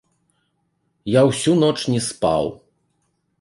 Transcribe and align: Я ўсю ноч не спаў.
Я 1.15 1.21
ўсю 1.29 1.53
ноч 1.65 1.77
не 1.97 2.01
спаў. 2.09 2.51